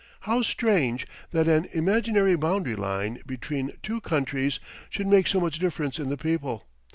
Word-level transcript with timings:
How 0.21 0.41
strange 0.41 1.05
that 1.29 1.47
an 1.47 1.67
imaginary 1.75 2.35
boundary 2.35 2.75
line 2.75 3.19
between 3.23 3.73
two 3.83 4.01
countries 4.01 4.59
should 4.89 5.05
make 5.05 5.27
so 5.27 5.39
much 5.39 5.59
difference 5.59 5.99
in 5.99 6.09
the 6.09 6.17
people! 6.17 6.65